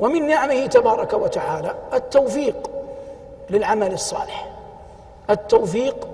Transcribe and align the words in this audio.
ومن 0.00 0.26
نعمه 0.26 0.66
تبارك 0.66 1.12
وتعالى 1.12 1.74
التوفيق 1.94 2.70
للعمل 3.50 3.92
الصالح. 3.92 4.48
التوفيق 5.30 6.08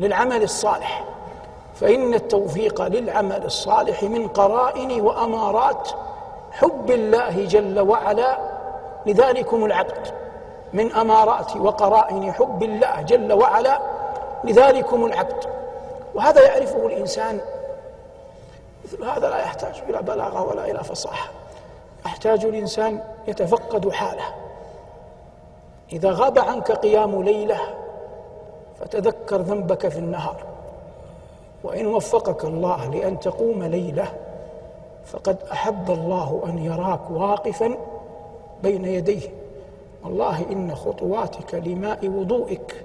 للعمل 0.00 0.42
الصالح. 0.42 1.04
فإن 1.74 2.14
التوفيق 2.14 2.82
للعمل 2.82 3.44
الصالح 3.44 4.02
من 4.02 4.28
قرائن 4.28 5.00
وأمارات 5.00 5.88
حب 6.52 6.90
الله 6.90 7.44
جل 7.44 7.80
وعلا. 7.80 8.38
لذلكم 9.06 9.64
العبد 9.64 10.14
من 10.72 10.92
أمارات 10.92 11.56
وقرائن 11.56 12.32
حب 12.32 12.62
الله 12.62 13.02
جل 13.02 13.32
وعلا. 13.32 13.80
لذلكم 14.44 15.04
العبد. 15.04 15.44
وهذا 16.14 16.42
يعرفه 16.42 16.86
الإنسان. 16.86 17.40
مثل 18.84 19.04
هذا 19.04 19.30
لا 19.30 19.38
يحتاج 19.38 19.82
إلى 19.88 19.98
بلاغة 19.98 20.42
ولا 20.42 20.70
إلى 20.70 20.84
فصاحة. 20.84 21.39
يحتاج 22.06 22.44
الإنسان 22.44 23.02
يتفقد 23.28 23.90
حاله. 23.90 24.34
إذا 25.92 26.10
غاب 26.10 26.38
عنك 26.38 26.72
قيام 26.72 27.22
ليلة 27.22 27.58
فتذكر 28.80 29.40
ذنبك 29.40 29.88
في 29.88 29.98
النهار. 29.98 30.44
وإن 31.64 31.86
وفقك 31.86 32.44
الله 32.44 32.90
لأن 32.90 33.20
تقوم 33.20 33.62
ليلة 33.62 34.12
فقد 35.04 35.36
أحب 35.52 35.90
الله 35.90 36.42
أن 36.46 36.58
يراك 36.58 37.10
واقفا 37.10 37.76
بين 38.62 38.84
يديه. 38.84 39.28
والله 40.04 40.46
إن 40.52 40.74
خطواتك 40.74 41.54
لماء 41.54 42.08
وضوئك 42.08 42.84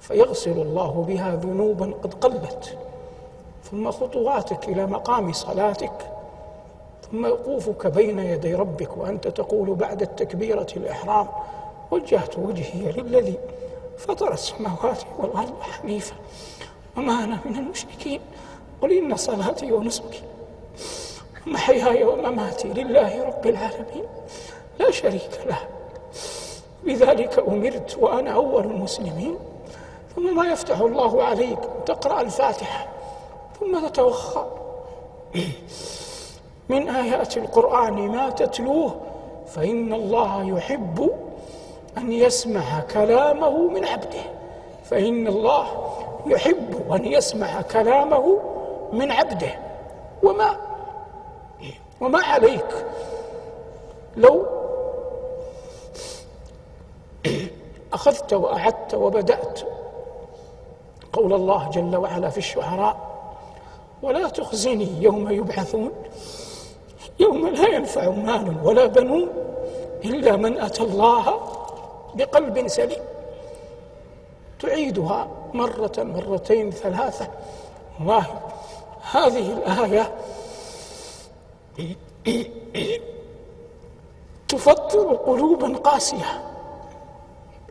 فيغسل 0.00 0.60
الله 0.60 1.04
بها 1.08 1.34
ذنوبا 1.34 1.94
قد 2.02 2.14
قلبت. 2.14 2.78
ثم 3.70 3.90
خطواتك 3.90 4.68
إلى 4.68 4.86
مقام 4.86 5.32
صلاتك 5.32 5.92
ثم 7.12 7.24
وقوفك 7.24 7.86
بين 7.86 8.18
يدي 8.18 8.54
ربك 8.54 8.96
وأنت 8.96 9.28
تقول 9.28 9.74
بعد 9.74 10.02
التكبيرة 10.02 10.66
الإحرام 10.76 11.28
وجهت 11.90 12.38
وجهي 12.38 12.92
للذي 12.92 13.38
فطر 13.98 14.32
السماوات 14.32 15.02
والأرض 15.18 15.60
حنيفا. 15.60 16.14
وما 16.96 17.24
أنا 17.24 17.38
من 17.44 17.56
المشركين. 17.56 18.20
قل 18.82 18.92
إن 18.92 19.16
صلاتي 19.16 19.72
ونسكي. 19.72 20.22
ومحياي 21.46 22.04
ومماتي 22.04 22.68
لله 22.68 23.24
رب 23.24 23.46
العالمين. 23.46 24.04
لا 24.78 24.90
شريك 24.90 25.40
له. 25.46 25.58
بذلك 26.84 27.38
أمرت 27.48 27.98
وأنا 28.00 28.30
أول 28.30 28.64
المسلمين. 28.64 29.36
ثم 30.16 30.36
ما 30.36 30.46
يفتح 30.52 30.80
الله 30.80 31.22
عليك 31.22 31.58
تقرأ 31.86 32.20
الفاتحة. 32.20 32.88
ثم 33.60 33.88
تتوخى. 33.88 34.46
من 36.70 36.88
آيات 36.88 37.36
القرآن 37.36 38.08
ما 38.08 38.30
تتلوه 38.30 39.00
فإن 39.46 39.92
الله 39.92 40.48
يحب 40.56 41.10
أن 41.98 42.12
يسمع 42.12 42.80
كلامه 42.80 43.68
من 43.68 43.84
عبده. 43.84 44.24
فإن 44.84 45.26
الله 45.26 45.66
يحب 46.26 46.92
أن 46.92 47.04
يسمع 47.04 47.62
كلامه 47.62 48.38
من 48.92 49.10
عبده. 49.10 49.58
وما 50.22 50.56
وما 52.00 52.22
عليك 52.22 52.86
لو 54.16 54.46
أخذت 57.92 58.32
وأعدت 58.32 58.94
وبدأت 58.94 59.60
قول 61.12 61.32
الله 61.32 61.70
جل 61.70 61.96
وعلا 61.96 62.28
في 62.30 62.38
الشعراء 62.38 62.96
ولا 64.02 64.28
تخزني 64.28 65.02
يوم 65.02 65.30
يبعثون. 65.30 65.92
يوم 67.20 67.48
لا 67.48 67.68
ينفع 67.68 68.10
مال 68.10 68.56
ولا 68.64 68.86
بنون 68.86 69.28
إلا 70.04 70.36
من 70.36 70.60
أتى 70.60 70.82
الله 70.82 71.40
بقلب 72.14 72.68
سليم. 72.68 73.02
تعيدها 74.60 75.28
مرة 75.54 75.92
مرتين 75.98 76.70
ثلاثة. 76.70 77.28
والله 77.98 78.26
هذه 79.12 79.52
الآية 79.52 80.14
تفطر 84.48 85.14
قلوبا 85.14 85.76
قاسية 85.76 86.42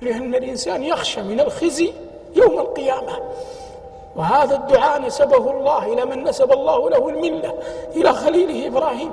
لأن 0.01 0.35
الإنسان 0.35 0.84
يخشى 0.84 1.22
من 1.22 1.40
الخزي 1.40 1.94
يوم 2.35 2.59
القيامة. 2.59 3.19
وهذا 4.16 4.56
الدعاء 4.56 5.02
نسبه 5.02 5.52
الله 5.52 5.94
إلى 5.94 6.06
من 6.06 6.24
نسب 6.24 6.52
الله 6.52 6.90
له 6.90 7.09
الملة 7.09 7.53
إلى 7.96 8.14
خليله 8.14 8.68
إبراهيم. 8.68 9.12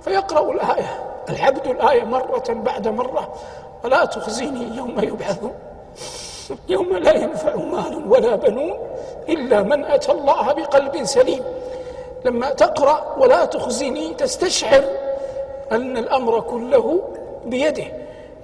فيقرأ 0.00 0.52
الآية 0.52 1.04
العبد 1.28 1.66
الآية 1.66 2.04
مرة 2.04 2.44
بعد 2.48 2.88
مرة 2.88 3.28
ولا 3.84 4.04
تخزيني 4.04 4.76
يوم 4.76 4.94
يبعثون؟ 5.02 5.52
يوم 6.68 6.96
لا 6.96 7.12
ينفع 7.16 7.54
مال 7.56 8.04
ولا 8.08 8.36
بنون 8.36 8.78
إلا 9.28 9.62
من 9.62 9.84
أتى 9.84 10.12
الله 10.12 10.52
بقلب 10.52 11.04
سليم. 11.04 11.44
لما 12.24 12.50
تقرأ 12.50 13.16
ولا 13.18 13.44
تخزني 13.44 14.14
تستشعر 14.14 14.84
أن 15.72 15.96
الأمر 15.96 16.40
كله 16.40 17.00
بيده. 17.44 17.84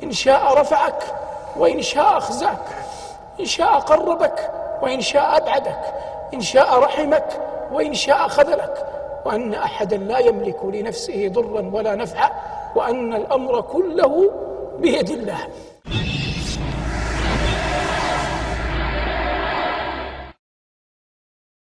إن 0.03 0.13
شاء 0.13 0.55
رفعك 0.61 1.03
وإن 1.57 1.83
شاء 1.83 2.19
أخزاك 2.19 2.67
إن 3.41 3.45
شاء 3.45 3.79
قربك 3.79 4.51
وإن 4.85 5.01
شاء 5.01 5.37
أبعدك 5.37 5.81
إن 6.35 6.41
شاء 6.41 6.79
رحمك 6.79 7.41
وإن 7.73 7.95
شاء 7.95 8.29
خذلك. 8.29 8.87
وأن 9.25 9.55
أحدا 9.55 9.97
لا 9.97 10.19
يملك 10.19 10.65
لنفسه 10.65 11.29
ضرا 11.29 11.71
ولا 11.73 11.95
نفعا 11.95 12.31
وأن 12.77 13.15
الأمر 13.15 13.61
كله 13.61 14.31
بيد 14.79 15.11
الله. 15.11 15.39